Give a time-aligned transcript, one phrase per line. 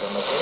[0.00, 0.39] Gracias.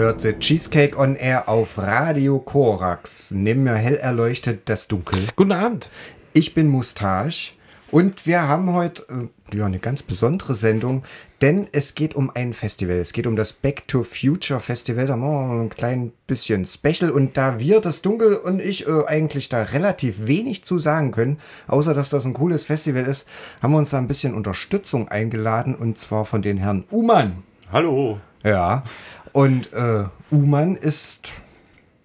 [0.00, 3.32] Hört The Cheesecake on Air auf Radio Korax.
[3.32, 5.26] Neben mir hell erleuchtet das Dunkel.
[5.36, 5.90] Guten Abend.
[6.32, 7.52] Ich bin Mustache
[7.90, 9.04] und wir haben heute
[9.52, 11.02] äh, ja, eine ganz besondere Sendung,
[11.42, 12.96] denn es geht um ein Festival.
[12.96, 15.06] Es geht um das Back to Future Festival.
[15.06, 19.04] Da machen wir ein klein bisschen Special und da wir, das Dunkel und ich, äh,
[19.06, 23.26] eigentlich da relativ wenig zu sagen können, außer dass das ein cooles Festival ist,
[23.60, 27.42] haben wir uns da ein bisschen Unterstützung eingeladen und zwar von den Herrn Uman.
[27.70, 28.18] Hallo.
[28.42, 28.84] Ja,
[29.32, 31.32] und äh, Uman ist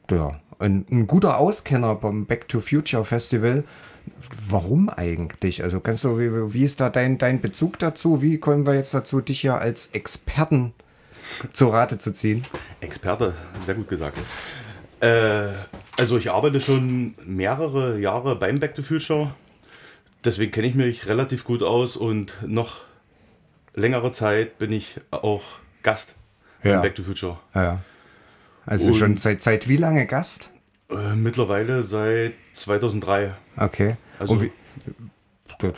[0.10, 3.64] ja, ein, ein guter Auskenner beim Back to Future Festival.
[4.48, 5.64] Warum eigentlich?
[5.64, 8.22] Also kannst du, wie, wie ist da dein, dein Bezug dazu?
[8.22, 10.74] Wie kommen wir jetzt dazu, dich ja als Experten
[11.52, 12.46] zu Rate zu ziehen?
[12.82, 13.34] Experte,
[13.66, 14.18] sehr gut gesagt.
[15.00, 15.48] Äh,
[15.98, 19.34] also ich arbeite schon mehrere Jahre beim Back to Future.
[20.24, 22.86] Deswegen kenne ich mich relativ gut aus und noch
[23.74, 25.44] längere Zeit bin ich auch
[25.84, 26.16] Gast
[26.72, 26.82] Ja.
[26.82, 27.38] Back to Future.
[27.54, 27.78] Ja.
[28.66, 30.50] Also Und- schon seit, seit wie lange Gast?
[30.90, 33.34] Äh, mittlerweile seit 2003.
[33.58, 33.96] Okay.
[34.20, 34.52] Also- wie,
[35.58, 35.72] das,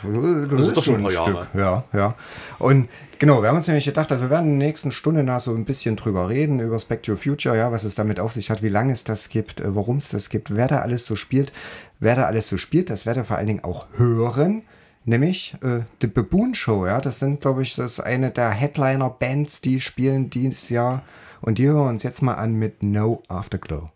[0.50, 1.48] sind ist doch schon ein ein paar Stück.
[1.54, 1.84] Jahre.
[1.92, 2.14] Ja, ja.
[2.58, 2.88] Und
[3.20, 5.54] genau, wir haben uns nämlich gedacht, also wir werden in der nächsten Stunde nach so
[5.54, 8.62] ein bisschen drüber reden, über Back to Future, ja, was es damit auf sich hat,
[8.62, 11.52] wie lange es das gibt, äh, warum es das gibt, wer da alles so spielt.
[12.00, 14.62] Wer da alles so spielt, das werdet ihr vor allen Dingen auch hören.
[15.04, 17.00] Nämlich äh, The Baboon Show, ja.
[17.00, 21.02] Das sind, glaube ich, das ist eine der Headliner-Bands, die spielen dieses Jahr.
[21.40, 23.90] Und die hören wir uns jetzt mal an mit No Afterglow.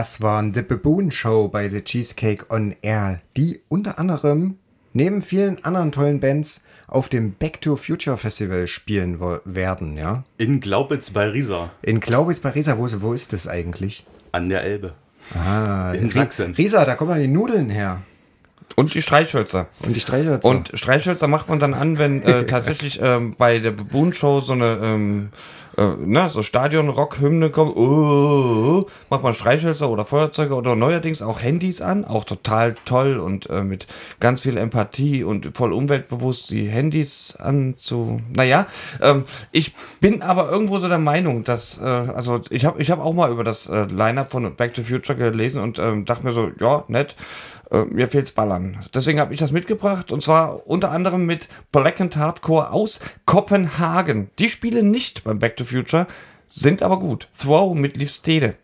[0.00, 4.56] Das waren The Baboon Show bei The Cheesecake on Air, die unter anderem
[4.94, 10.24] neben vielen anderen tollen Bands auf dem Back to Future Festival spielen werden, ja.
[10.38, 14.06] In Glaubitz bei Riesa In Glaubitz bei Riesa, wo, wo ist das eigentlich?
[14.32, 14.94] an der Elbe.
[15.34, 16.54] Ah, In Sachsen.
[16.54, 18.00] Riesa, da kommen dann die Nudeln her.
[18.76, 19.66] Und die Streichhölzer.
[19.80, 20.48] Und die Streichhölzer.
[20.48, 24.54] Und Streichhölzer macht man dann an, wenn äh, tatsächlich ähm, bei der Baboon Show so
[24.54, 25.28] eine ähm,
[25.76, 27.76] äh, ne, so Stadion-Rock-Hymne kommt.
[27.76, 32.04] Oh, oh, oh, macht man Streichhölzer oder Feuerzeuge oder neuerdings auch Handys an.
[32.04, 33.86] Auch total toll und äh, mit
[34.20, 38.20] ganz viel Empathie und voll umweltbewusst die Handys anzu.
[38.34, 38.66] Naja,
[39.00, 43.00] ähm, ich bin aber irgendwo so der Meinung, dass, äh, also ich habe ich hab
[43.00, 46.32] auch mal über das äh, Line-Up von Back to Future gelesen und ähm, dachte mir
[46.32, 47.16] so, ja, nett.
[47.70, 48.84] Äh, mir fehlt's Ballern.
[48.94, 54.30] Deswegen habe ich das mitgebracht und zwar unter anderem mit Black and Hardcore aus Kopenhagen.
[54.38, 56.06] Die spielen nicht beim Back to Future,
[56.48, 57.28] sind aber gut.
[57.38, 58.56] Throw mit Liv Stede.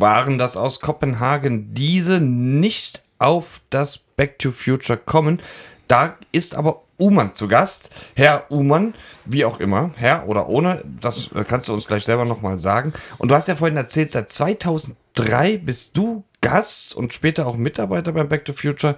[0.00, 5.40] Waren das aus Kopenhagen, diese nicht auf das Back to Future kommen.
[5.88, 7.90] Da ist aber Uman zu Gast.
[8.14, 12.24] Herr Uman, wie auch immer, Herr oder ohne, das äh, kannst du uns gleich selber
[12.24, 12.92] nochmal sagen.
[13.18, 18.12] Und du hast ja vorhin erzählt, seit 2003 bist du Gast und später auch Mitarbeiter
[18.12, 18.94] beim Back to Future.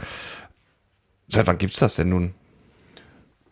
[1.28, 2.34] Seit wann gibt's das denn nun?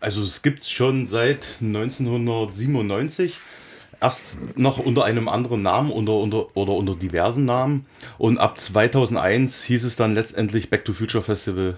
[0.01, 3.39] Also es gibt es schon seit 1997.
[4.01, 7.87] Erst noch unter einem anderen Namen unter, unter, oder unter diversen Namen.
[8.17, 11.77] Und ab 2001 hieß es dann letztendlich Back to Future Festival.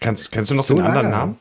[0.00, 1.10] Kennst, kennst du noch So den anderen?
[1.10, 1.38] Namen?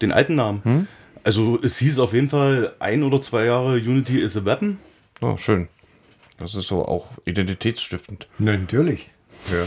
[0.00, 0.88] Den alten Namen.
[1.24, 4.78] Also es hieß auf jeden Fall ein oder zwei Jahre Unity is a Weapon.
[5.20, 5.68] Oh, schön.
[6.38, 8.28] Das ist so auch identitätsstiftend.
[8.38, 9.08] Natürlich.
[9.50, 9.66] Ja.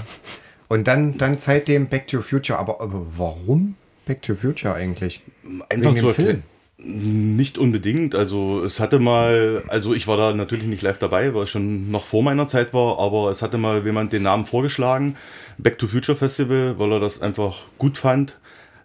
[0.68, 2.58] Und dann, dann seitdem Back to the Future.
[2.60, 5.22] Aber, aber warum Back to the Future eigentlich?
[5.70, 6.44] Einfach Wegen zu dem Film?
[6.82, 8.16] Nicht unbedingt.
[8.16, 11.92] Also es hatte mal, also ich war da natürlich nicht live dabei, weil es schon
[11.92, 15.18] noch vor meiner Zeit war, aber es hatte mal jemand den Namen vorgeschlagen,
[15.58, 18.38] Back to Future Festival, weil er das einfach gut fand.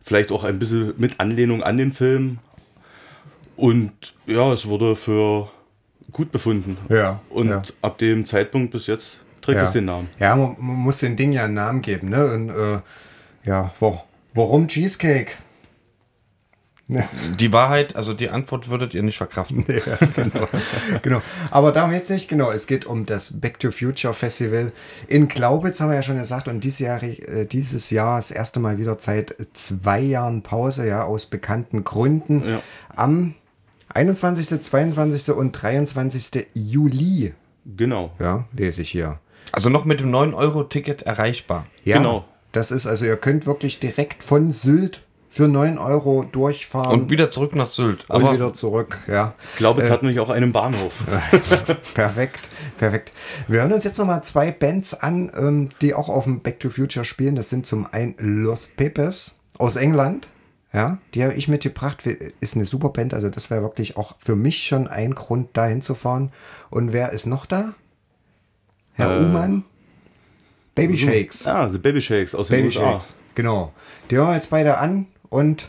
[0.03, 2.39] Vielleicht auch ein bisschen mit Anlehnung an den Film.
[3.57, 3.93] Und
[4.27, 5.49] ja, es wurde für
[6.11, 6.77] gut befunden.
[6.89, 7.63] Ja, Und ja.
[7.81, 9.65] ab dem Zeitpunkt bis jetzt trägt ja.
[9.65, 10.09] es den Namen.
[10.19, 12.27] Ja, man, man muss den Ding ja einen Namen geben, ne?
[12.27, 12.81] Und äh,
[13.45, 14.01] ja, wo,
[14.33, 15.33] warum Cheesecake?
[16.87, 19.65] Die Wahrheit, also die Antwort würdet ihr nicht verkraften.
[19.87, 20.49] Ja, genau.
[21.03, 21.23] genau.
[21.51, 22.51] Aber darum jetzt nicht, genau.
[22.51, 24.73] Es geht um das Back to Future Festival
[25.09, 26.47] in Glaubitz, haben wir ja schon gesagt.
[26.47, 31.05] Und dieses Jahr, äh, dieses Jahr das erste Mal wieder seit zwei Jahren Pause, ja,
[31.05, 32.47] aus bekannten Gründen.
[32.47, 32.63] Ja.
[32.95, 33.35] Am
[33.95, 35.35] 21., 22.
[35.35, 36.49] und 23.
[36.53, 37.33] Juli,
[37.77, 38.13] Genau.
[38.19, 39.21] ja, lese ich hier.
[39.53, 41.67] Also noch mit dem 9-Euro-Ticket erreichbar.
[41.85, 42.25] Ja, Genau.
[42.53, 45.03] Das ist also, ihr könnt wirklich direkt von Sylt
[45.35, 48.09] für 9 Euro durchfahren Und wieder zurück nach Sylt.
[48.09, 48.99] und Aber wieder zurück.
[49.09, 51.03] Ja, Ich glaube, es hat nämlich auch einen Bahnhof.
[51.95, 52.49] perfekt,
[52.79, 53.11] perfekt.
[53.49, 56.71] Wir hören uns jetzt nochmal zwei Bands an, ähm, die auch auf dem Back to
[56.71, 57.35] Future spielen.
[57.35, 60.29] Das sind zum einen Los Pepes aus England.
[60.73, 62.07] Ja, die habe ich mitgebracht.
[62.39, 63.13] Ist eine super Band.
[63.13, 66.31] Also das wäre wirklich auch für mich schon ein Grund, da hinzufahren.
[66.71, 67.75] Und wer ist noch da?
[68.93, 69.65] Herr Äh, Uhmann?
[70.77, 71.45] Baby Shakes.
[71.49, 72.91] Ah, The Baby Shakes aus den Baby USA.
[72.93, 73.15] Shakes.
[73.35, 73.73] Genau.
[74.11, 75.69] Die hören wir jetzt beide an und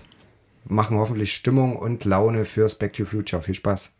[0.66, 3.42] machen hoffentlich Stimmung und Laune fürs Back to Future.
[3.42, 3.92] Viel Spaß.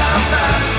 [0.00, 0.69] the fast.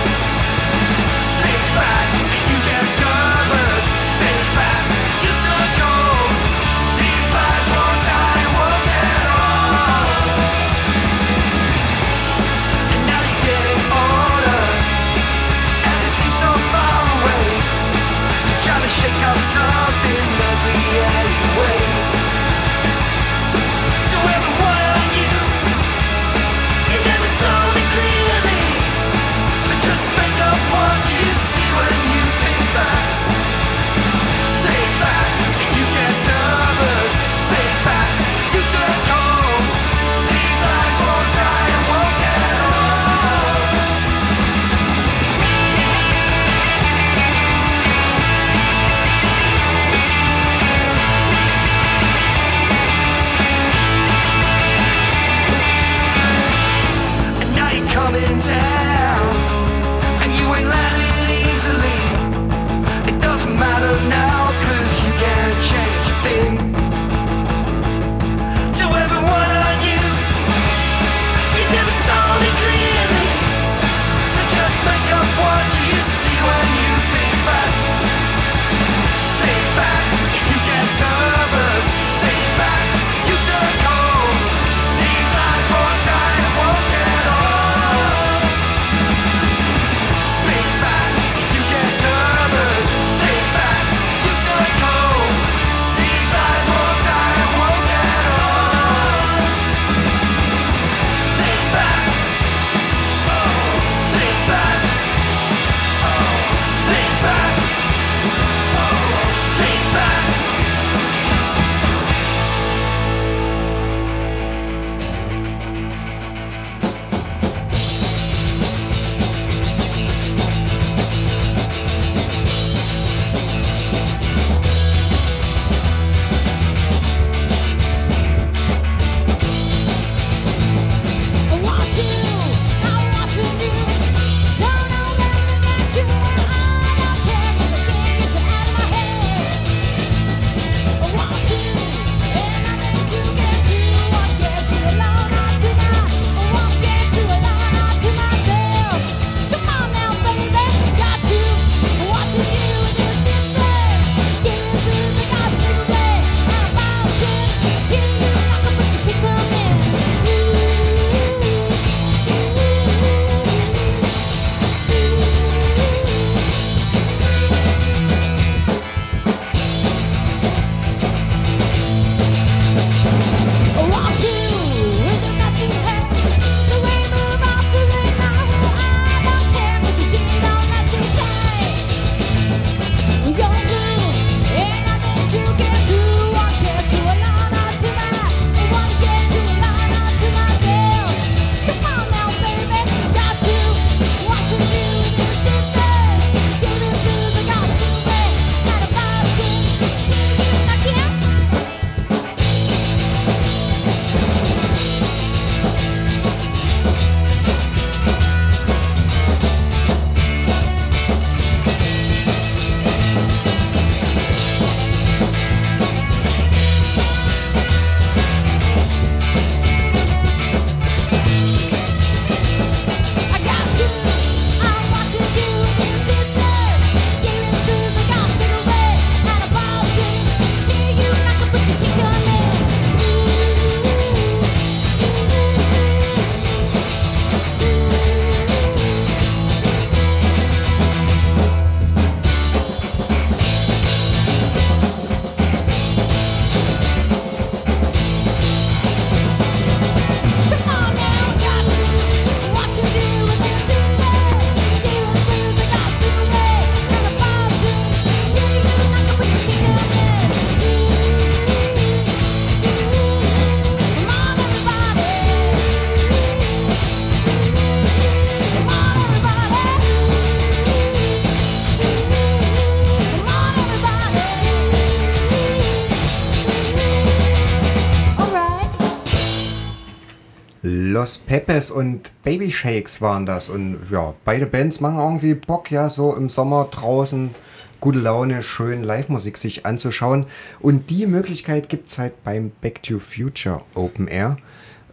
[281.02, 283.50] Los Pepes und Baby Shakes waren das.
[283.50, 287.32] Und ja, beide Bands machen irgendwie Bock, ja, so im Sommer draußen
[287.80, 290.28] gute Laune, schön Live-Musik sich anzuschauen.
[290.60, 294.38] Und die Möglichkeit gibt es halt beim Back to Future Open Air.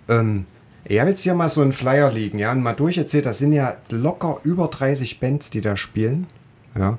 [0.08, 0.46] Ähm,
[0.84, 3.52] ich habe jetzt hier mal so einen Flyer liegen, ja, und mal durcherzählt, das sind
[3.52, 6.26] ja locker über 30 Bands, die da spielen.
[6.74, 6.96] Ja.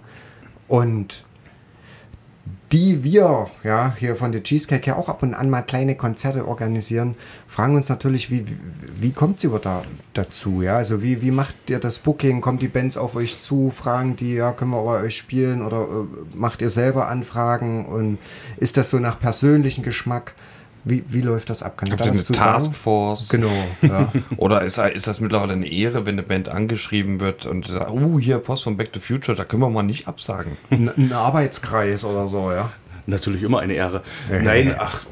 [0.68, 1.26] Und
[2.72, 6.48] die wir ja hier von der Cheesecake ja auch ab und an mal kleine Konzerte
[6.48, 7.16] organisieren,
[7.48, 8.46] fragen uns natürlich, wie,
[9.00, 10.62] wie, kommt ihr da dazu?
[10.62, 12.42] Ja, also wie, wie macht ihr das Booking?
[12.42, 13.72] Kommen die Bands auf euch zu?
[13.72, 17.86] Fragen die, ja, können wir bei euch spielen oder äh, macht ihr selber Anfragen?
[17.86, 18.20] Und
[18.58, 20.36] ist das so nach persönlichem Geschmack?
[20.84, 21.78] Wie, wie läuft das ab?
[21.78, 23.30] Kann Habt ihr eine Taskforce?
[23.30, 23.52] Genau.
[23.82, 24.12] Ja.
[24.38, 28.20] Oder ist, ist das mittlerweile eine Ehre, wenn eine Band angeschrieben wird und sagt, uh,
[28.20, 30.58] hier Post von Back to Future, da können wir mal nicht absagen.
[30.70, 32.72] Ein, ein Arbeitskreis oder so, ja.
[33.06, 34.04] Natürlich immer eine Ehre.
[34.30, 35.06] Nein, ach,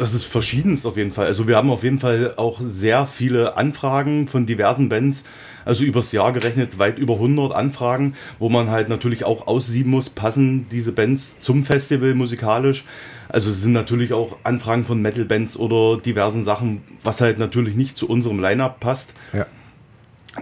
[0.00, 1.26] das ist verschiedenst auf jeden Fall.
[1.26, 5.24] Also wir haben auf jeden Fall auch sehr viele Anfragen von diversen Bands.
[5.64, 10.08] Also übers Jahr gerechnet weit über 100 Anfragen, wo man halt natürlich auch aussieben muss,
[10.08, 12.84] passen diese Bands zum Festival musikalisch.
[13.32, 17.96] Also es sind natürlich auch Anfragen von Metal-Bands oder diversen Sachen, was halt natürlich nicht
[17.96, 19.14] zu unserem Line-Up passt.
[19.32, 19.46] ja.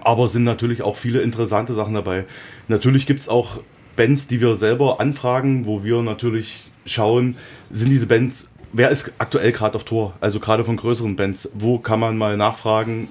[0.03, 2.27] Aber es sind natürlich auch viele interessante Sachen dabei.
[2.69, 3.61] Natürlich gibt es auch
[3.97, 7.37] Bands, die wir selber anfragen, wo wir natürlich schauen,
[7.71, 10.15] sind diese Bands, wer ist aktuell gerade auf Tour?
[10.21, 13.09] Also gerade von größeren Bands, wo kann man mal nachfragen,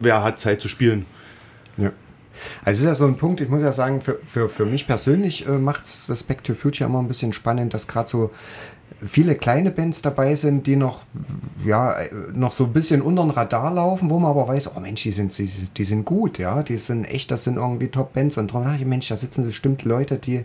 [0.00, 1.06] wer hat Zeit zu spielen?
[1.76, 1.92] Ja.
[2.64, 5.46] Also ist ja so ein Punkt, ich muss ja sagen, für, für, für mich persönlich
[5.46, 8.30] äh, macht das Back to Future immer ein bisschen spannend, dass gerade so
[9.06, 11.02] viele kleine Bands dabei sind, die noch,
[11.64, 11.96] ja,
[12.32, 15.12] noch so ein bisschen unter den Radar laufen, wo man aber weiß, oh Mensch, die
[15.12, 18.66] sind, die, die sind gut, ja, die sind echt, das sind irgendwie Top-Bands und darum,
[18.66, 20.44] ach, Mensch, da sitzen bestimmt Leute, die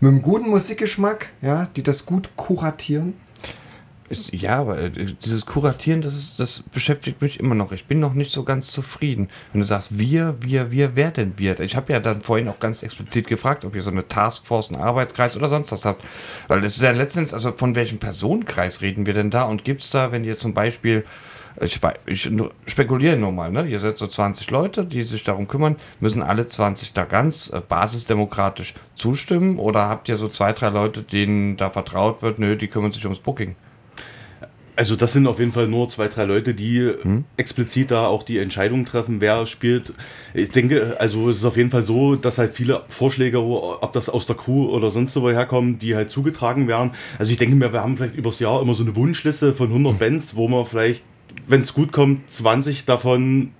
[0.00, 3.14] mit einem guten Musikgeschmack, ja, die das gut kuratieren.
[4.10, 7.70] Ja, aber äh, dieses Kuratieren, das, ist, das beschäftigt mich immer noch.
[7.70, 9.28] Ich bin noch nicht so ganz zufrieden.
[9.52, 11.60] Wenn du sagst, wir, wir, wir, wer denn wir?
[11.60, 14.82] Ich habe ja dann vorhin auch ganz explizit gefragt, ob ihr so eine Taskforce, einen
[14.82, 16.04] Arbeitskreis oder sonst was habt.
[16.48, 19.44] Weil das ist ja letztens, also von welchem Personenkreis reden wir denn da?
[19.44, 21.04] Und gibt es da, wenn ihr zum Beispiel,
[21.60, 22.30] ich, ich
[22.66, 23.64] spekuliere nur mal, ne?
[23.68, 27.60] ihr seid so 20 Leute, die sich darum kümmern, müssen alle 20 da ganz äh,
[27.60, 29.60] basisdemokratisch zustimmen?
[29.60, 33.04] Oder habt ihr so zwei, drei Leute, denen da vertraut wird, nö, die kümmern sich
[33.04, 33.54] ums Booking?
[34.80, 36.90] Also das sind auf jeden Fall nur zwei, drei Leute, die
[37.36, 39.92] explizit da auch die Entscheidung treffen, wer spielt.
[40.32, 44.08] Ich denke, also es ist auf jeden Fall so, dass halt viele Vorschläge, ob das
[44.08, 46.92] aus der Crew oder sonst wo herkommen, die halt zugetragen werden.
[47.18, 49.98] Also ich denke mir, wir haben vielleicht übers Jahr immer so eine Wunschliste von 100
[49.98, 51.04] Bands, wo man vielleicht,
[51.46, 53.50] wenn es gut kommt, 20 davon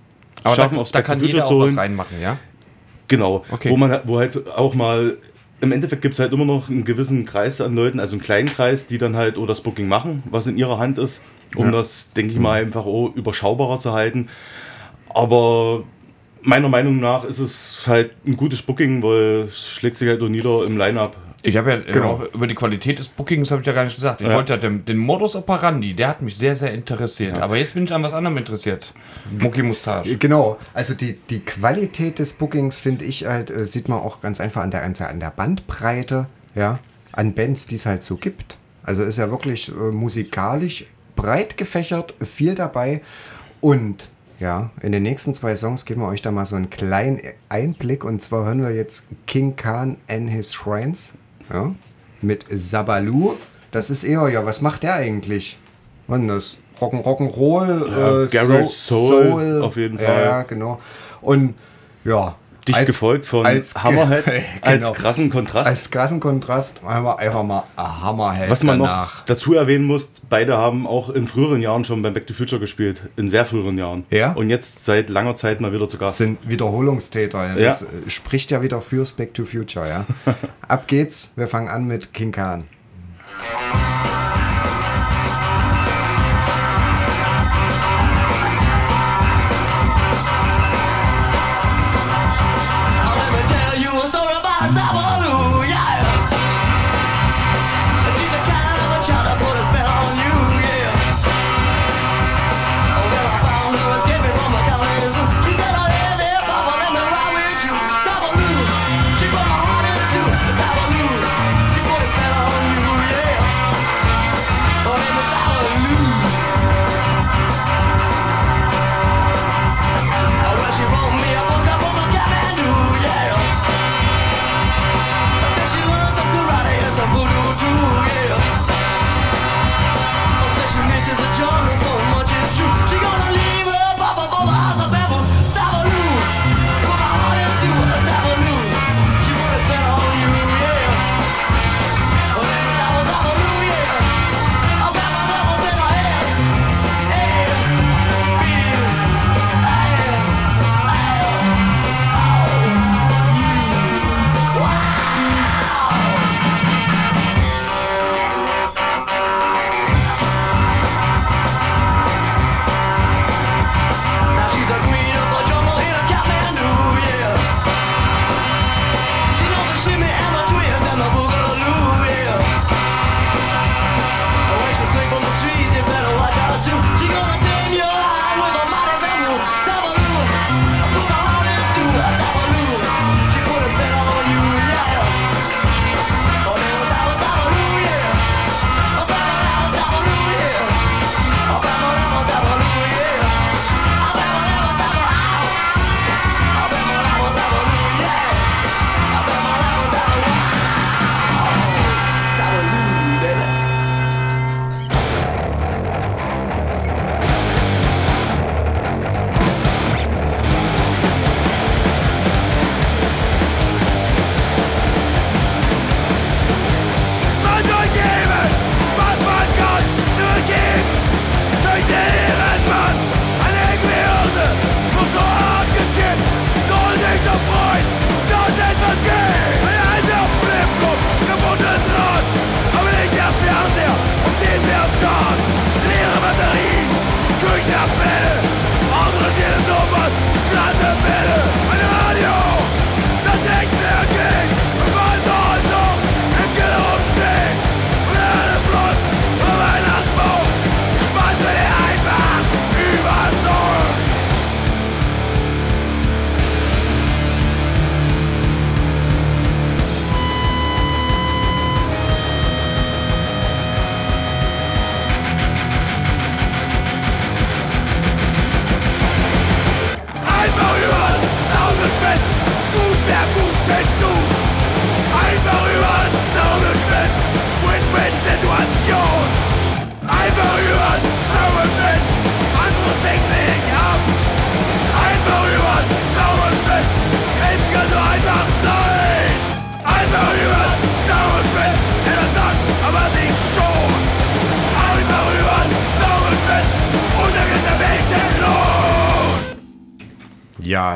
[0.43, 2.39] Aber schaffen, da, aufs da kann Future jeder zu auch was reinmachen, ja?
[3.09, 3.69] Genau, Okay.
[3.69, 5.19] wo man wo halt auch mal
[5.61, 8.49] im Endeffekt gibt es halt immer noch einen gewissen Kreis an Leuten, also einen kleinen
[8.49, 11.21] Kreis, die dann halt oh, das Booking machen, was in ihrer Hand ist,
[11.57, 11.71] um Ja.
[11.73, 14.29] das, denke ich mal, einfach oh, überschaubarer zu halten.
[15.09, 15.85] Aber
[16.43, 20.31] meiner Meinung nach ist es halt ein gutes Booking, weil es schlägt sich halt nur
[20.31, 21.17] nieder im Line-Up.
[21.43, 22.23] Ich habe ja Genau.
[22.35, 24.21] über die Qualität des Bookings habe ich ja gar nicht gesagt.
[24.21, 24.35] Ich Ja.
[24.35, 27.39] wollte ja den, den Modus operandi, der hat mich sehr, sehr interessiert.
[27.41, 28.93] Aber jetzt bin ich an was anderem interessiert.
[29.39, 30.17] Mucki Mustache.
[30.19, 34.39] Genau, also die, die Qualität des Bookings finde ich halt, äh, sieht man auch ganz
[34.39, 36.79] einfach an der, an der- an der Bandbreite, ja,
[37.13, 38.59] an Bands, die es halt so gibt.
[38.83, 40.85] Also ist ja wirklich äh, musikalisch
[41.17, 43.01] breit gefächert, viel dabei
[43.63, 47.21] und ja, in den nächsten zwei Songs geben wir euch da mal so einen kleinen
[47.49, 51.13] Einblick und zwar hören wir jetzt King Khan and His Shrines,
[51.53, 51.75] ja,
[52.23, 53.35] mit Sabalu.
[53.71, 55.59] Das ist eher, ja, was macht der eigentlich?
[56.09, 56.57] Wann das?
[56.81, 60.25] Rock'n Rock'n'Roll, Ja, äh, Garage Soul, auf jeden Fall.
[60.25, 60.81] Ja, genau.
[61.21, 61.55] Und
[62.05, 62.37] ja.
[62.67, 64.25] Dicht als- gefolgt von als- Hammerhead
[64.63, 64.93] als Genau.
[64.93, 65.67] krassen Kontrast.
[65.67, 69.19] Als krassen Kontrast wir einfach mal a Hammerhead Was man danach.
[69.19, 72.61] noch dazu erwähnen muss, beide haben auch in früheren Jahren schon beim Back to Future
[72.61, 73.09] gespielt.
[73.17, 74.05] In sehr früheren Jahren.
[74.11, 74.33] Ja?
[74.33, 76.19] Und jetzt seit langer Zeit mal wieder Gast.
[76.19, 77.49] sind Wiederholungstäter.
[77.49, 77.55] Ja.
[77.57, 80.07] Das äh, spricht ja wieder fürs Back to Future, ja.
[80.69, 81.31] Ab geht's.
[81.37, 82.65] Wir fangen an mit King Khan.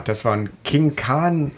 [0.05, 1.53] Das waren King Khan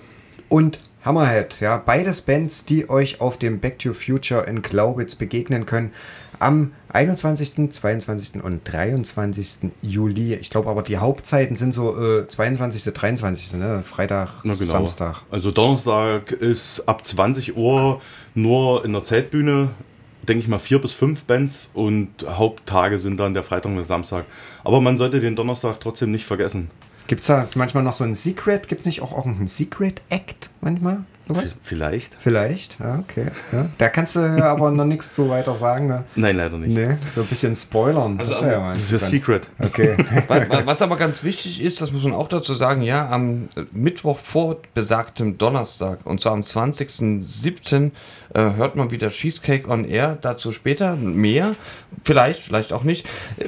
[0.49, 1.61] und Hammerhead.
[1.61, 5.93] Ja, beides Bands, die euch auf dem Back to Future in Glaubitz begegnen können.
[6.39, 8.43] Am 21., 22.
[8.43, 9.71] und 23.
[9.83, 10.35] Juli.
[10.35, 13.55] Ich glaube aber, die Hauptzeiten sind so äh, 22., 23.
[13.55, 13.83] Ne?
[13.83, 14.73] Freitag, Na genau.
[14.73, 15.23] Samstag.
[15.31, 18.01] Also Donnerstag ist ab 20 Uhr
[18.35, 19.71] nur in der Zeltbühne,
[20.29, 23.85] denke ich mal, vier bis fünf Bands und Haupttage sind dann der Freitag und der
[23.85, 24.25] Samstag.
[24.65, 26.71] Aber man sollte den Donnerstag trotzdem nicht vergessen.
[27.07, 28.69] Gibt es da manchmal noch so ein Secret?
[28.69, 30.99] Gibt es nicht auch irgendeinen Secret Act manchmal?
[31.29, 31.57] Sowas?
[31.61, 32.17] Vielleicht?
[32.21, 33.27] Vielleicht, ja, okay.
[33.51, 33.67] Ja.
[33.79, 35.89] Da kannst du ja aber noch nichts zu weiter sagen.
[35.89, 36.05] Ne?
[36.15, 36.73] Nein, leider nicht.
[36.77, 38.17] Nee, so ein bisschen spoilern.
[38.21, 39.11] Also, wär ja Das ist ja interessant.
[39.11, 39.49] Secret.
[39.59, 39.97] Okay.
[40.29, 43.49] Wa- wa- Was aber ganz wichtig ist, das muss man auch dazu sagen, ja, am
[43.73, 47.91] Mittwoch vor besagtem Donnerstag, und zwar am 20.07.
[48.37, 51.57] Äh, hört man wieder Cheesecake on Air, dazu später mehr,
[52.05, 53.07] vielleicht, vielleicht auch nicht.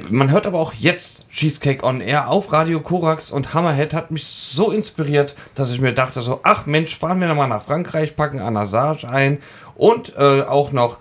[0.09, 4.25] Man hört aber auch jetzt Cheesecake on Air auf Radio Korax und Hammerhead hat mich
[4.25, 8.39] so inspiriert, dass ich mir dachte so, ach Mensch, fahren wir nochmal nach Frankreich, packen
[8.39, 9.37] Anasage ein
[9.75, 10.97] und äh, auch noch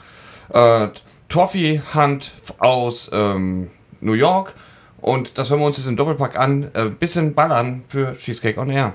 [0.50, 0.88] äh,
[1.30, 3.70] Toffee Hunt aus ähm,
[4.02, 4.52] New York.
[5.00, 6.70] Und das hören wir uns jetzt im Doppelpack an.
[6.74, 8.92] Äh, bisschen ballern für Cheesecake on Air.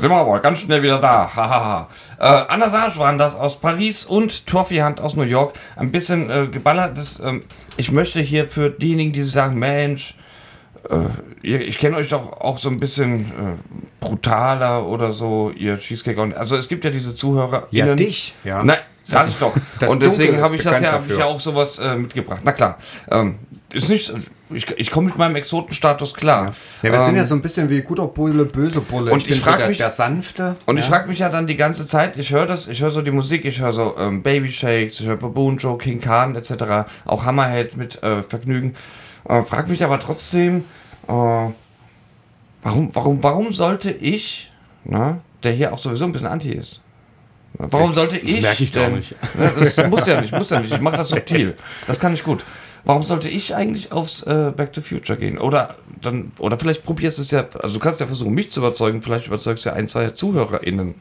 [0.00, 1.30] Sind wir aber ganz schnell wieder da.
[1.34, 1.88] Hahaha.
[2.18, 5.54] äh, Anna Sage waren das aus Paris und Toffee Hunt aus New York.
[5.76, 7.20] Ein bisschen äh, geballertes.
[7.20, 7.42] Ähm,
[7.76, 10.14] ich möchte hier für diejenigen, die sagen, Mensch,
[10.88, 10.96] äh,
[11.42, 16.20] ich kenne euch doch auch so ein bisschen äh, brutaler oder so, ihr Cheesecake.
[16.20, 17.66] Und, also es gibt ja diese Zuhörer.
[17.70, 18.62] Ja, dich, ja.
[18.62, 19.54] Nein, sag ich doch.
[19.78, 22.40] das Und deswegen habe ist ich das ja, hab ich ja auch sowas äh, mitgebracht.
[22.44, 22.78] Na klar.
[23.10, 23.38] Ähm,
[23.70, 24.12] ist nicht.
[24.52, 26.54] Ich, ich komme mit meinem Exotenstatus klar.
[26.82, 29.12] Ja, wir sind Ähm, ja so ein bisschen wie guter Bulle, böse Bulle.
[29.12, 30.56] Und bin ich so frag der, mich- der Sanfte.
[30.66, 33.00] Und ich frage mich ja dann die ganze Zeit, ich höre das, ich höre so
[33.02, 36.90] die Musik, ich höre so ähm, Baby Shakes, ich höre Baboon Joe, King Khan etc.,
[37.04, 38.74] auch Hammerhead mit äh, Vergnügen.
[39.28, 40.64] Äh, frag mich aber trotzdem,
[41.06, 41.54] äh, warum,
[42.92, 44.50] warum, warum sollte ich,
[44.84, 46.80] na, der hier auch sowieso ein bisschen anti ist,
[47.54, 48.40] warum sollte ich.
[48.42, 49.14] merke ich denn- nicht.
[49.38, 50.72] Ja, das muss ja nicht, muss ja nicht.
[50.74, 51.56] Ich mache das subtil.
[51.86, 52.44] Das kann ich gut.
[52.84, 55.38] Warum sollte ich eigentlich aufs äh, Back to Future gehen?
[55.38, 58.60] Oder dann, oder vielleicht probierst du es ja, also du kannst ja versuchen, mich zu
[58.60, 60.94] überzeugen, vielleicht überzeugst du ja ein, zwei ZuhörerInnen.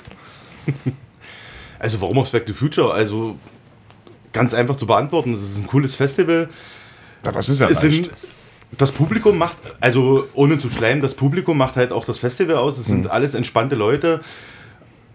[1.79, 2.93] Also warum aufs Back to Future?
[2.93, 3.37] Also
[4.33, 5.33] ganz einfach zu beantworten.
[5.33, 6.49] Es ist ein cooles Festival.
[7.23, 8.11] Ja, das ist ja Es sind,
[8.77, 12.77] das Publikum macht, also ohne zu schleimen, das Publikum macht halt auch das Festival aus.
[12.77, 14.21] Es sind alles entspannte Leute.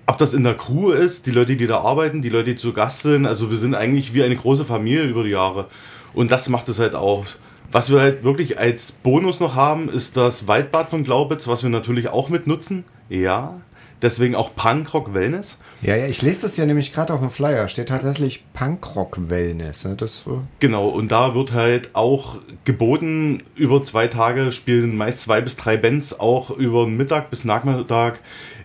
[0.07, 2.73] Ob das in der Crew ist, die Leute, die da arbeiten, die Leute, die zu
[2.73, 3.27] Gast sind.
[3.27, 5.69] Also wir sind eigentlich wie eine große Familie über die Jahre.
[6.15, 7.27] Und das macht es halt auch.
[7.73, 11.71] Was wir halt wirklich als Bonus noch haben, ist das Waldbad von Glaubitz, was wir
[11.71, 12.85] natürlich auch mit nutzen.
[13.09, 13.61] Ja.
[14.03, 15.57] Deswegen auch Punkrock Wellness.
[15.81, 17.69] Ja, ja, ich lese das ja nämlich gerade auf dem Flyer.
[17.69, 19.87] Steht tatsächlich Punkrock-Wellness.
[19.87, 19.97] Ne?
[19.97, 25.41] Das, äh, Genau, und da wird halt auch geboten, über zwei Tage spielen meist zwei
[25.41, 28.21] bis drei Bands auch über Mittag bis Nachmittag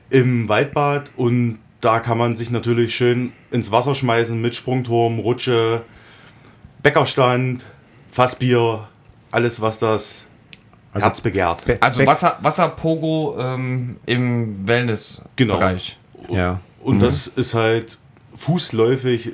[0.10, 5.84] im Waldbad und da kann man sich natürlich schön ins Wasser schmeißen mit Sprungturm, Rutsche,
[6.84, 7.66] Bäckerstand,
[8.12, 8.88] Fassbier,
[9.32, 10.28] alles was das
[10.94, 11.66] Also- Herz begehrt.
[11.66, 15.98] Be- Also Wasser, Wasserpogo ähm, im Wellness-Bereich.
[16.30, 16.60] Ja.
[16.82, 17.98] Und das ist halt
[18.36, 19.34] fußläufig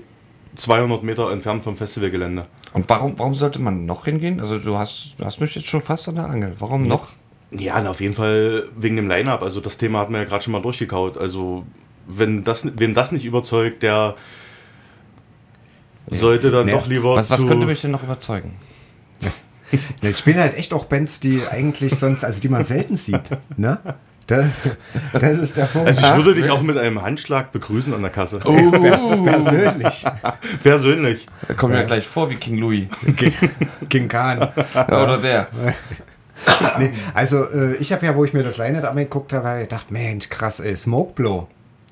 [0.56, 2.46] 200 Meter entfernt vom Festivalgelände.
[2.74, 4.40] Und warum, warum sollte man noch hingehen?
[4.40, 6.56] Also du hast, du hast mich jetzt schon fast an der Angel.
[6.60, 7.08] Warum noch?
[7.52, 9.42] Ja, na, auf jeden Fall wegen dem Line-Up.
[9.44, 11.18] Also das Thema hatten wir ja gerade schon mal durchgekaut.
[11.18, 11.66] Also
[12.08, 14.16] wenn das, wem das nicht überzeugt, der
[16.08, 16.72] sollte dann Nee.
[16.74, 18.54] doch lieber Was, was könnte mich denn noch überzeugen?
[20.02, 23.22] Ja, es spielen halt echt auch Bands, die eigentlich sonst, also die man selten sieht.
[23.58, 23.80] Ne?
[24.28, 24.50] Da,
[25.12, 25.88] das ist der Punkt.
[25.88, 28.40] also ich würde dich auch mit einem Handschlag begrüßen an der Kasse.
[28.46, 28.54] Oh.
[28.72, 30.06] Per- persönlich.
[30.64, 31.26] Persönlich.
[31.48, 32.88] Da kommt mir ja gleich vor wie King Louis.
[33.18, 33.34] King,
[33.90, 34.48] King Khan.
[34.74, 35.48] Ja, oder der.
[36.80, 39.64] Nee, also äh, ich habe ja, wo ich mir das Line-Up angeguckt habe, hab ich
[39.68, 41.48] gedacht, Mensch, krass, ey, Smokeblow.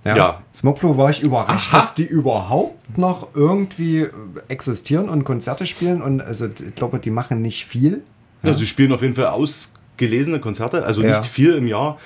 [0.05, 0.41] Ja.
[0.53, 1.79] Smokeblow war ich überrascht, Aha.
[1.79, 4.09] dass die überhaupt noch irgendwie äh,
[4.49, 6.01] existieren und Konzerte spielen.
[6.01, 8.01] Und also ich glaube, die machen nicht viel.
[8.43, 8.53] Ja.
[8.53, 11.19] sie spielen auf jeden Fall ausgelesene Konzerte, also Ja.
[11.19, 11.97] nicht viel im Jahr.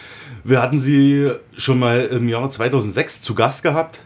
[0.43, 4.01] Wir hatten sie schon mal im Jahr 2006 zu Gast gehabt.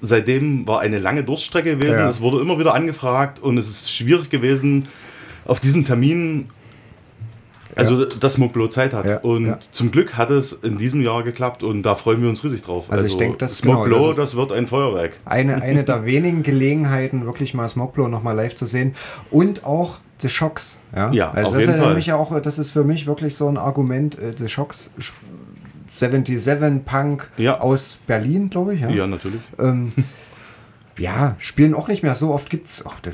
[0.00, 1.98] Seitdem war eine lange Durststrecke gewesen.
[1.98, 2.08] Ja.
[2.08, 4.88] Es wurde immer wieder angefragt und es ist schwierig gewesen,
[5.44, 6.48] auf diesen Termin,
[7.76, 9.06] also dass Smokeblow Zeit hat.
[9.06, 9.58] Ja, Und ja.
[9.72, 12.86] zum Glück hat es in diesem Jahr geklappt und da freuen wir uns riesig drauf.
[12.90, 15.18] Also ich denke, das- genau, das das, ist- wird ein Feuerwerk.
[15.24, 18.94] Eine, eine der wenigen Gelegenheiten, wirklich mal Smokeblow nochmal live zu sehen.
[19.30, 20.78] Und auch The Shocks.
[20.94, 22.00] Ja, Ja, also auf das jeden ist ja Fall.
[22.00, 24.18] ja auch, das ist für mich wirklich so ein Argument.
[24.18, 24.90] äh, The Shocks
[25.86, 27.60] 77 Punk Ja.
[27.60, 28.80] aus Berlin, glaube ich.
[28.82, 28.90] Ja.
[28.90, 29.40] Ja, natürlich.
[29.58, 29.92] Ähm,
[30.96, 33.10] ja, spielen auch nicht mehr so oft gibt's d-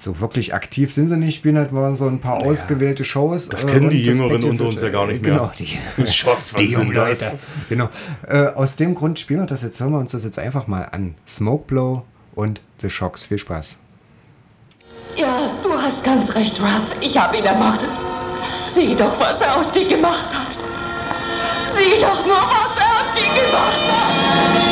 [0.00, 3.48] so wirklich aktiv sind sie nicht, spielen halt mal so ein paar ausgewählte Shows.
[3.48, 5.32] Das kennen die Jüngeren unter uns ja gar nicht mehr.
[5.32, 7.20] Genau, die, Schocks, die jungen das?
[7.20, 7.38] Leute.
[7.68, 7.88] Genau.
[8.26, 10.82] Äh, aus dem Grund spielen wir das jetzt, hören wir uns das jetzt einfach mal
[10.92, 11.14] an.
[11.26, 12.04] Smokeblow
[12.34, 13.24] und The Shocks.
[13.24, 13.78] Viel Spaß.
[15.16, 16.84] Ja, du hast ganz recht, Ralph.
[17.00, 17.88] Ich habe ihn ermordet.
[18.74, 20.48] Sieh doch, was er aus dir gemacht hat.
[21.74, 24.67] Sieh doch nur, was er aus dir gemacht hat.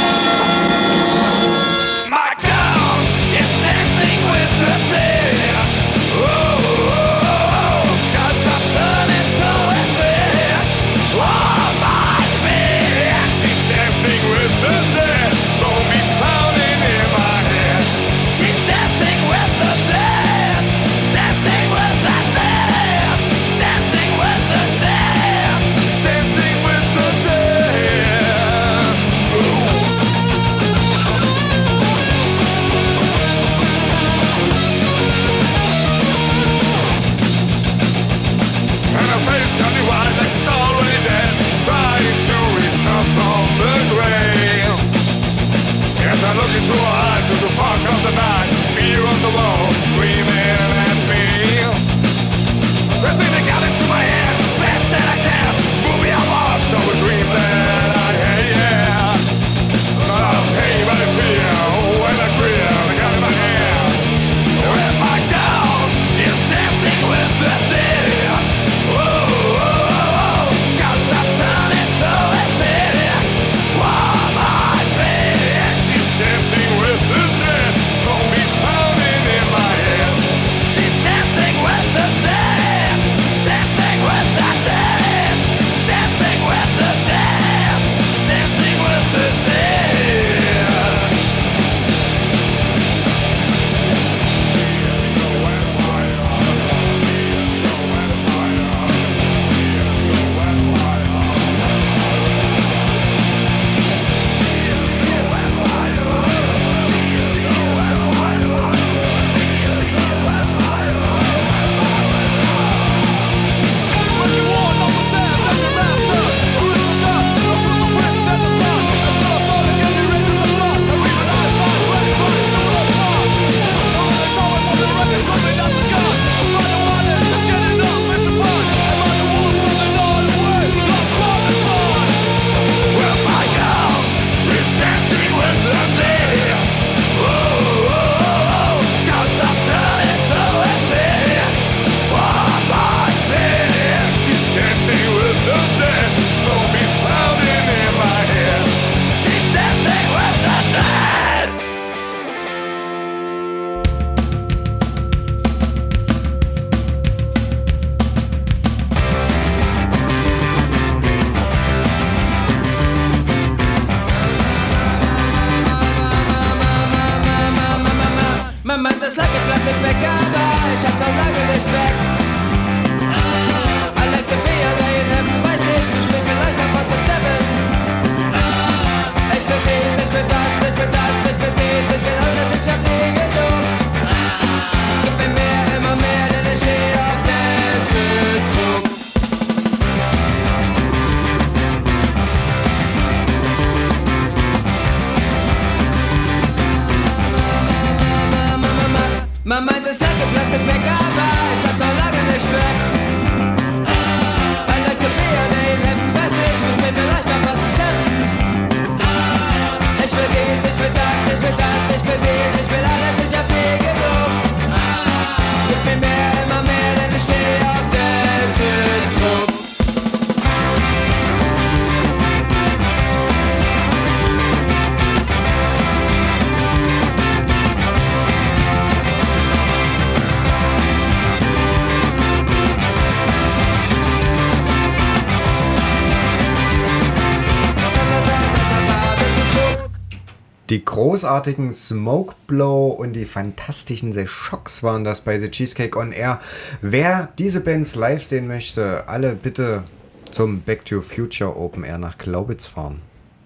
[240.97, 246.41] Großartigen Smoke Blow und die fantastischen The Shocks waren das bei The Cheesecake on Air.
[246.81, 249.85] Wer diese Bands live sehen möchte, alle bitte
[250.31, 253.03] zum Back to Future Open Air nach Glaubitz fahren.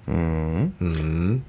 [0.07, 1.43] Mhm.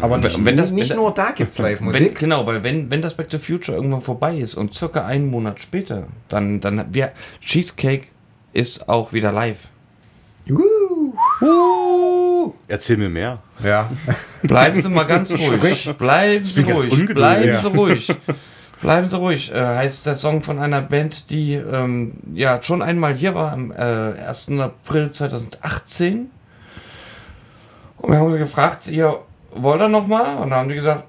[0.00, 2.18] Aber nicht, Wenn das- nicht wenn nur da gibt's Wenn, Live-Musik.
[2.20, 5.58] genau, weil wenn, wenn das Back to Future irgendwann vorbei ist und circa einen Monat
[5.58, 8.06] später, dann, dann wir, Cheesecake
[8.52, 9.68] ist auch wieder live.
[10.48, 10.60] Uh,
[11.40, 13.38] Uh, Erzähl mir mehr.
[13.62, 13.90] ja.
[14.42, 15.96] bleiben Sie mal ganz ruhig.
[15.98, 17.06] Bleiben Sie ruhig.
[17.06, 17.58] Bleiben.
[17.60, 18.14] Sie ruhig.
[18.80, 19.52] Bleiben Sie ruhig.
[19.52, 23.70] Äh, heißt der Song von einer Band, die ähm, ja schon einmal hier war am
[23.72, 24.50] äh, 1.
[24.58, 26.30] April 2018.
[27.98, 29.20] Und wir haben sie gefragt, ihr
[29.54, 30.36] wollt ihr noch mal?
[30.38, 31.04] Und dann haben die gesagt,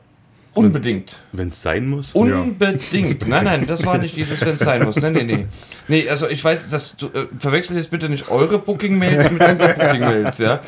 [0.54, 1.20] unbedingt.
[1.32, 2.14] Wenn es sein muss.
[2.14, 3.28] Unbedingt.
[3.28, 4.96] Nein, nein, das war nicht dieses, wenn es sein muss.
[4.98, 5.48] Nee, nee, nee.
[5.88, 9.58] Nee, also ich weiß, dass du äh, verwechselt jetzt bitte nicht eure Booking-Mails mit unseren
[9.78, 10.62] Booking-Mails, ja.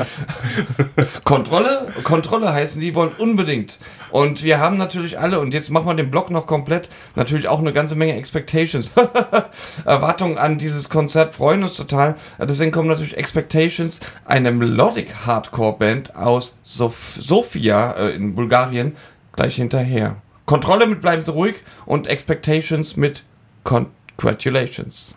[1.24, 3.80] Kontrolle, Kontrolle heißen, die wollen unbedingt.
[4.12, 7.60] Und wir haben natürlich alle, und jetzt machen wir den Blog noch komplett, natürlich auch
[7.60, 8.94] eine ganze Menge Expectations.
[9.86, 12.16] Erwartungen an dieses Konzert freuen uns total.
[12.40, 18.96] Deswegen kommen natürlich Expectations, eine Melodic Hardcore-Band aus Sof Sofia äh, in Bulgarien,
[19.36, 20.18] gleich hinterher.
[20.46, 21.56] Kontrolle mit Bleiben Sie ruhig
[21.86, 23.24] und Expectations mit
[23.64, 25.16] Congratulations.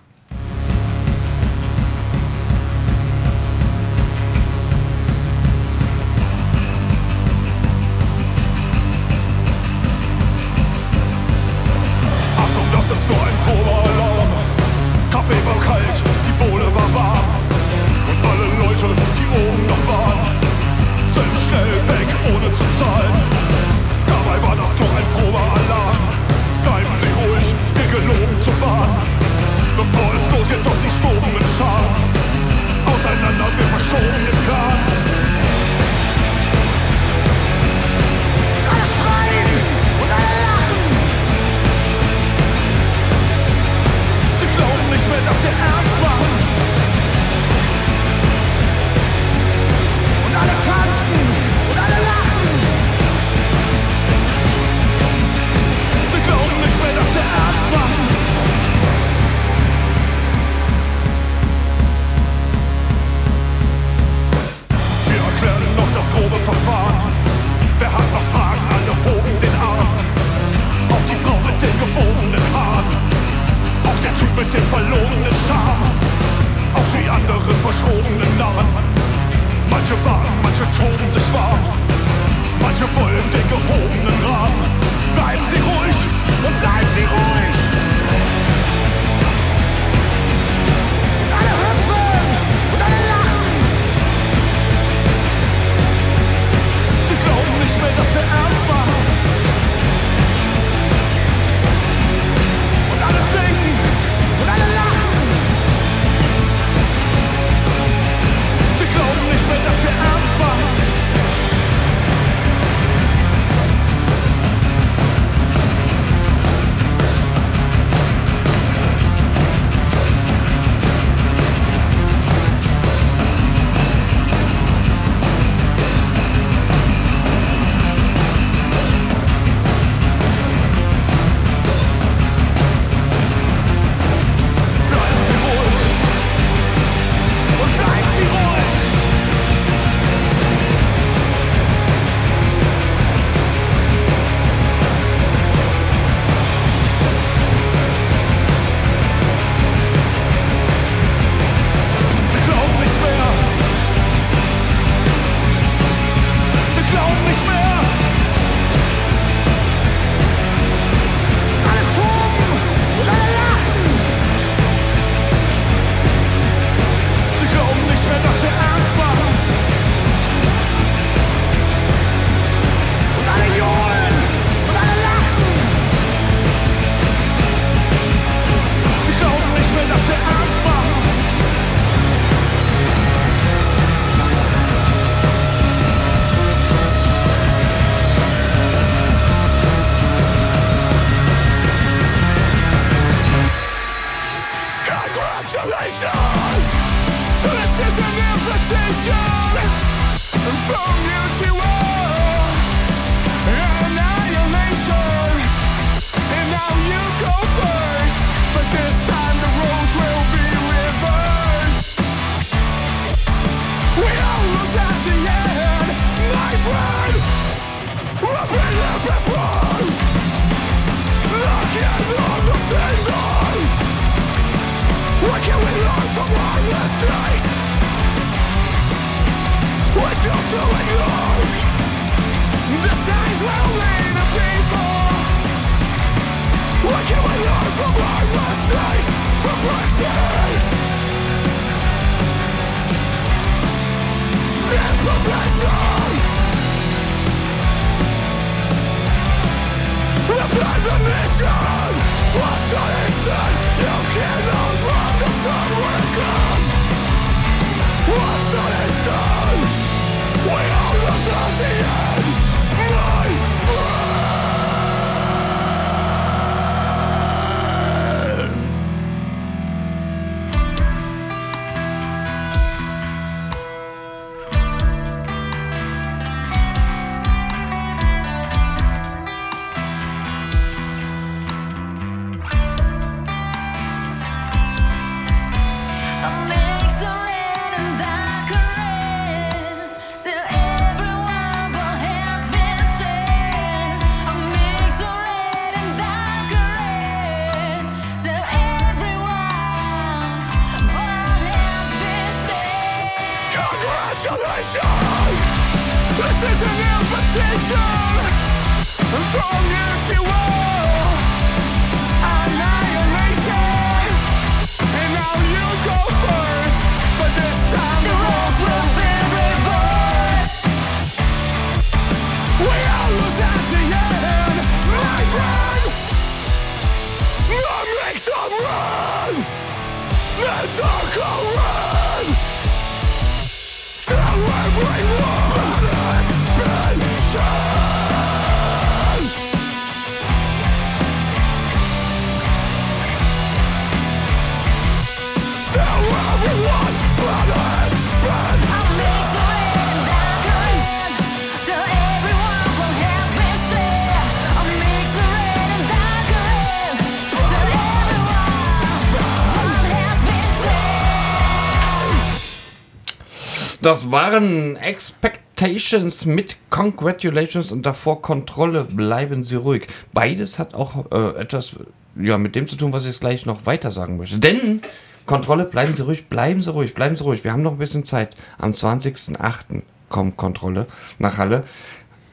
[363.89, 368.85] Das waren Expectations mit Congratulations und davor Kontrolle.
[368.85, 369.87] Bleiben Sie ruhig.
[370.13, 371.75] Beides hat auch äh, etwas
[372.15, 374.39] ja, mit dem zu tun, was ich jetzt gleich noch weiter sagen möchte.
[374.39, 374.83] Denn
[375.25, 377.45] Kontrolle, bleiben Sie ruhig, bleiben Sie ruhig, bleiben Sie ruhig.
[377.45, 378.37] Wir haben noch ein bisschen Zeit.
[378.59, 379.81] Am 20.08.
[380.11, 380.87] kommt Kontrolle
[381.19, 381.65] nach Halle.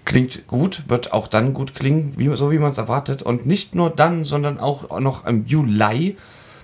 [0.04, 3.24] Klingt gut, wird auch dann gut klingen, wie, so wie man es erwartet.
[3.24, 6.18] Und nicht nur dann, sondern auch noch im Juli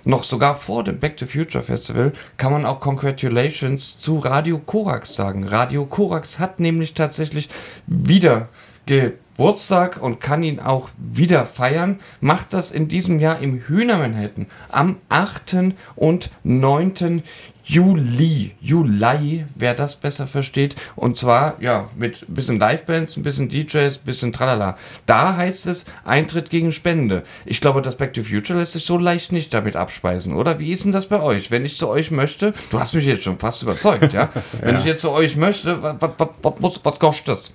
[0.04, 5.14] noch sogar vor dem Back to Future Festival kann man auch Congratulations zu Radio Korax
[5.14, 5.46] sagen.
[5.46, 7.48] Radio Korax hat nämlich tatsächlich
[7.86, 8.48] wieder
[8.86, 12.00] Geburtstag und kann ihn auch wieder feiern.
[12.20, 15.74] Macht das in diesem Jahr im Hühner Manhattan am 8.
[15.96, 17.22] und 9.
[17.64, 20.74] Juli, Juli, wer das besser versteht.
[20.96, 24.76] Und zwar, ja, mit ein bisschen Livebands, ein bisschen DJs, ein bisschen tralala.
[25.06, 27.22] Da heißt es Eintritt gegen Spende.
[27.44, 30.58] Ich glaube, das Back to Future lässt sich so leicht nicht damit abspeisen, oder?
[30.58, 31.50] Wie ist denn das bei euch?
[31.50, 34.30] Wenn ich zu euch möchte, du hast mich jetzt schon fast überzeugt, ja?
[34.60, 37.54] Wenn ich jetzt zu euch möchte, was, was, was, was kostet das?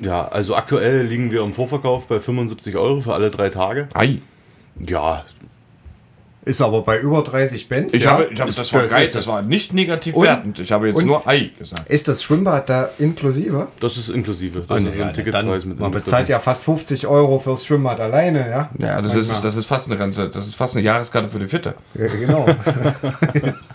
[0.00, 3.88] Ja, also aktuell liegen wir im Vorverkauf bei 75 Euro für alle drei Tage.
[3.94, 4.18] Ei.
[4.84, 5.24] Ja,
[6.46, 7.94] Ist aber bei über 30 Bands.
[7.94, 8.10] Ich ja?
[8.10, 10.58] habe, ich habe, das war das geil, das war nicht negativ Und- wertend.
[10.58, 11.88] Ich habe jetzt und- nur Ei gesagt.
[11.88, 13.68] Ist das Schwimmbad da inklusive?
[13.80, 14.58] das ist inklusive.
[14.60, 17.38] Das Ah, ist nee, ein ja, Ticketpreis dann- mit Man bezahlt ja fast 50 Euro
[17.38, 18.68] fürs Schwimmbad alleine, ja?
[18.78, 21.48] Ja, das ist, das ist fast eine ganze, das ist fast eine Jahreskarte für die
[21.48, 21.74] Fitte.
[21.94, 22.44] Ja, genau.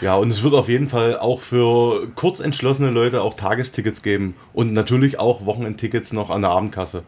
[0.00, 4.36] Ja, und es wird auf jeden Fall auch für kurz entschlossene Leute auch Tagestickets geben.
[4.52, 7.02] Und natürlich auch Wochenendtickets noch an der Abendkasse.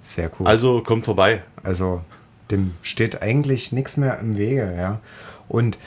[0.00, 0.46] Sehr cool.
[0.46, 1.42] Also kommt vorbei.
[1.62, 2.02] Also
[2.50, 5.00] dem steht eigentlich nichts mehr im Wege, ja.
[5.48, 5.78] Und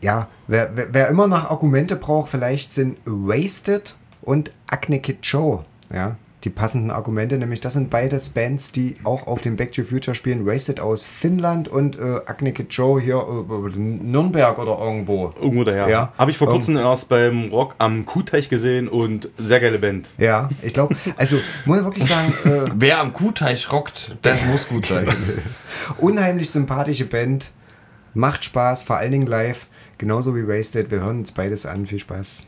[0.00, 5.64] ja, wer, wer, wer immer noch Argumente braucht, vielleicht sind Wasted und Acne Kid Joe,
[5.92, 6.16] ja.
[6.48, 10.14] Die passenden Argumente, nämlich das sind beides Bands, die auch auf dem Back to Future
[10.14, 10.46] spielen.
[10.46, 15.34] Wasted aus Finnland und äh, Kid Joe hier äh, Nürnberg oder irgendwo.
[15.38, 15.90] Irgendwo daher.
[15.90, 16.12] Ja.
[16.16, 20.08] Habe ich vor kurzem erst beim Rock am Kuhteich gesehen und sehr geile Band.
[20.16, 21.36] Ja, ich glaube, also
[21.66, 25.06] muss ich wirklich sagen, äh, Wer am Kuhteich rockt, das muss gut sein.
[25.98, 27.50] unheimlich sympathische Band,
[28.14, 29.66] macht Spaß, vor allen Dingen live,
[29.98, 30.90] genauso wie Wasted.
[30.90, 32.46] Wir hören uns beides an, viel Spaß.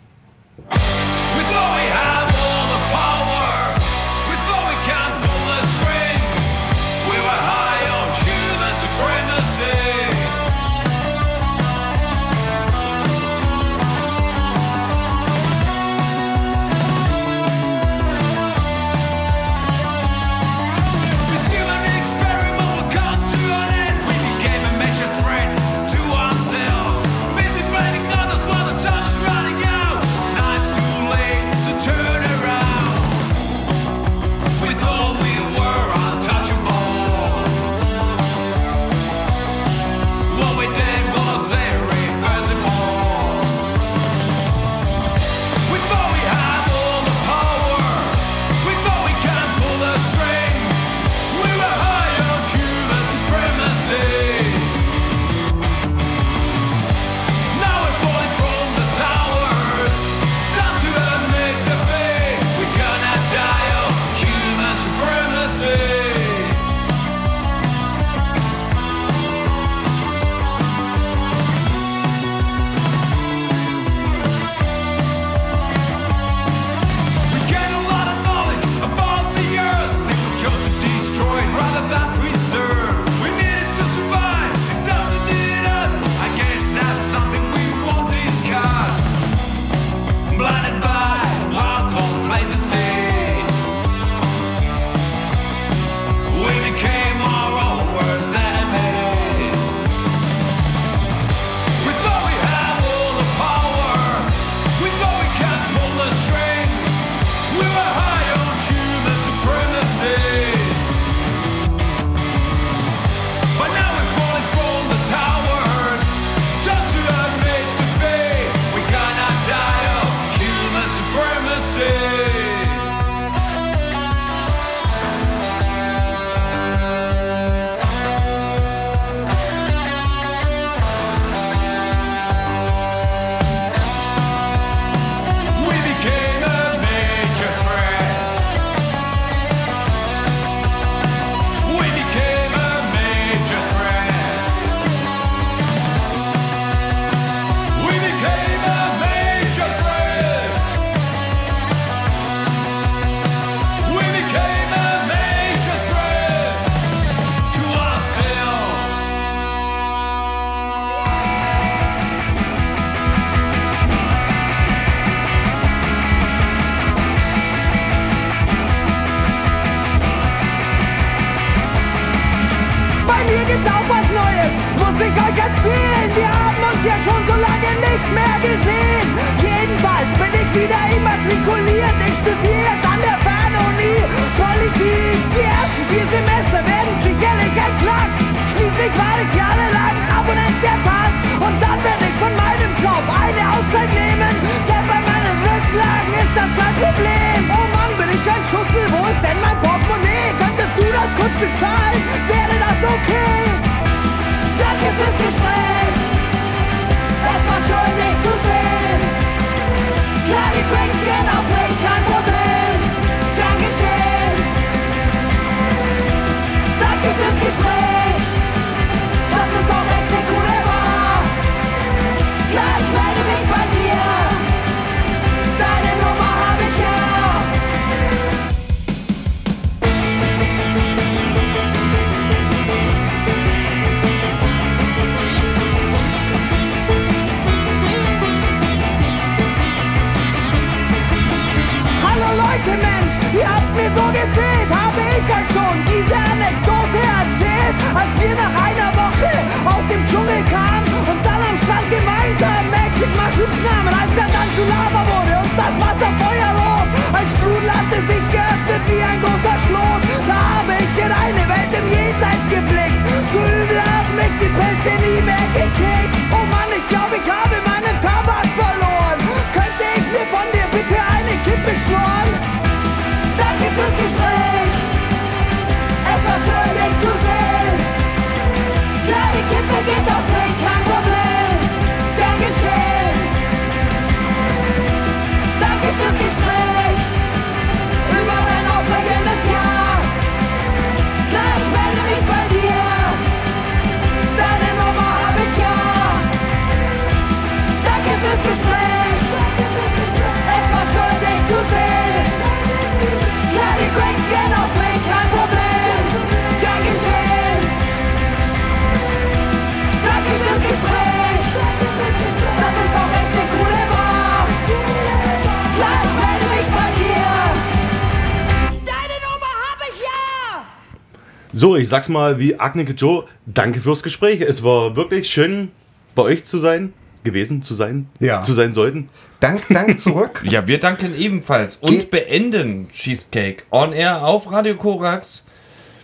[321.61, 324.41] So, ich sag's mal wie Agnike Joe, danke fürs Gespräch.
[324.41, 325.71] Es war wirklich schön,
[326.15, 328.41] bei euch zu sein, gewesen zu sein, ja.
[328.41, 329.11] zu sein sollten.
[329.41, 330.41] Dank, Dank zurück.
[330.51, 335.45] ja, wir danken ebenfalls und Ge beenden Cheesecake on Air auf Radio Korax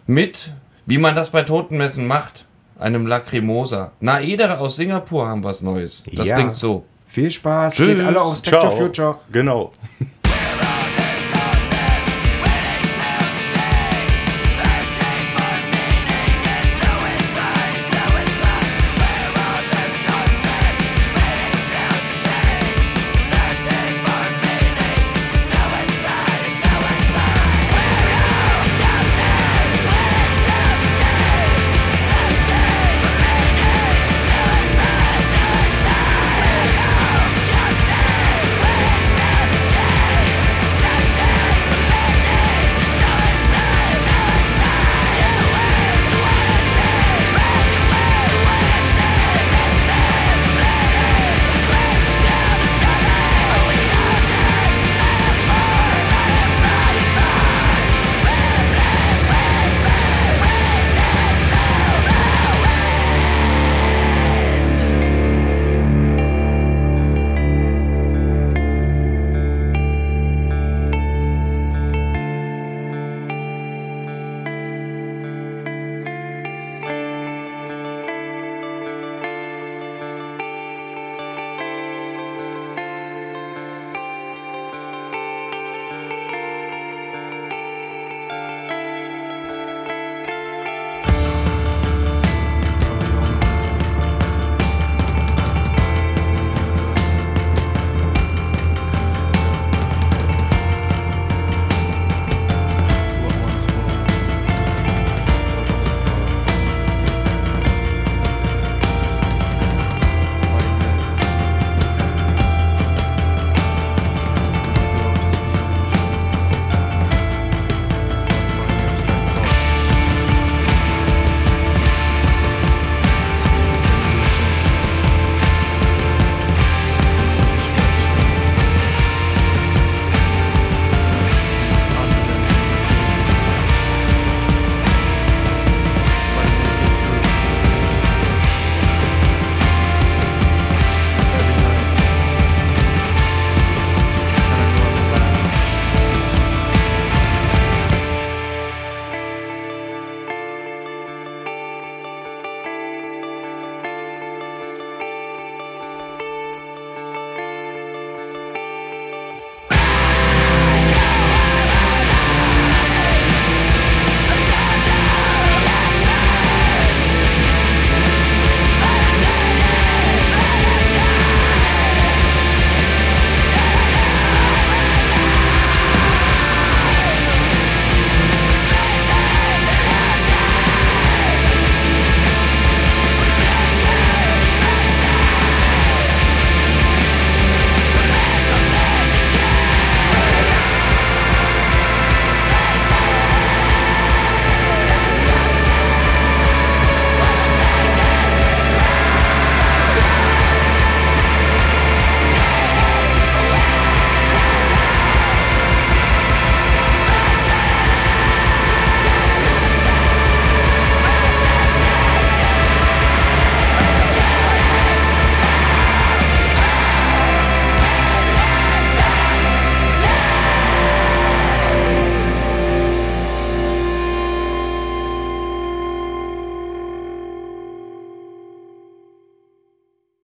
[0.07, 0.52] mit,
[0.84, 2.44] wie man das bei Totenmessen macht,
[2.78, 3.92] einem Lacrimosa.
[4.00, 6.04] Naeder aus Singapur haben was Neues.
[6.12, 6.34] Das ja.
[6.34, 6.84] klingt so.
[7.07, 7.96] Viel Spaß, Tschüss.
[7.96, 8.76] geht alle aus Spectre Ciao.
[8.76, 9.18] Future.
[9.32, 9.72] Genau.